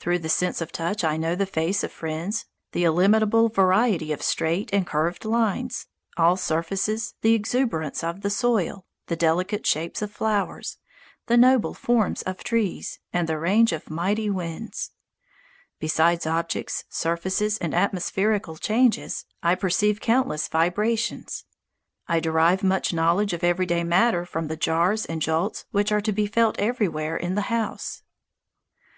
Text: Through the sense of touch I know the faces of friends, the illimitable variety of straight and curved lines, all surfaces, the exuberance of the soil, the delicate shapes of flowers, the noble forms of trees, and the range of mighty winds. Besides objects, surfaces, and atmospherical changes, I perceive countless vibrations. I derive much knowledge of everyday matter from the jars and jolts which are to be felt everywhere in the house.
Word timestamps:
Through 0.00 0.18
the 0.18 0.28
sense 0.28 0.60
of 0.60 0.70
touch 0.70 1.02
I 1.02 1.16
know 1.16 1.34
the 1.34 1.46
faces 1.46 1.84
of 1.84 1.92
friends, 1.92 2.44
the 2.72 2.84
illimitable 2.84 3.48
variety 3.48 4.12
of 4.12 4.20
straight 4.20 4.68
and 4.70 4.86
curved 4.86 5.24
lines, 5.24 5.86
all 6.18 6.36
surfaces, 6.36 7.14
the 7.22 7.32
exuberance 7.32 8.04
of 8.04 8.20
the 8.20 8.28
soil, 8.28 8.84
the 9.06 9.16
delicate 9.16 9.66
shapes 9.66 10.02
of 10.02 10.10
flowers, 10.12 10.76
the 11.26 11.38
noble 11.38 11.72
forms 11.72 12.20
of 12.24 12.44
trees, 12.44 12.98
and 13.14 13.26
the 13.26 13.38
range 13.38 13.72
of 13.72 13.88
mighty 13.88 14.28
winds. 14.28 14.90
Besides 15.80 16.26
objects, 16.26 16.84
surfaces, 16.90 17.56
and 17.56 17.72
atmospherical 17.72 18.58
changes, 18.58 19.24
I 19.42 19.54
perceive 19.54 20.00
countless 20.02 20.48
vibrations. 20.48 21.46
I 22.06 22.20
derive 22.20 22.62
much 22.62 22.92
knowledge 22.92 23.32
of 23.32 23.42
everyday 23.42 23.84
matter 23.84 24.26
from 24.26 24.48
the 24.48 24.56
jars 24.58 25.06
and 25.06 25.22
jolts 25.22 25.64
which 25.70 25.90
are 25.90 26.02
to 26.02 26.12
be 26.12 26.26
felt 26.26 26.58
everywhere 26.58 27.16
in 27.16 27.36
the 27.36 27.40
house. 27.48 28.02